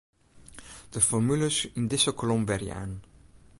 [0.93, 2.91] De formules yn dizze kolom werjaan.